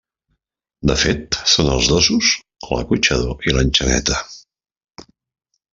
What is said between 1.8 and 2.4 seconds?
dosos,